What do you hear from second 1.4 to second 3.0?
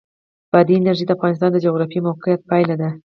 د جغرافیایي موقیعت پایله ده.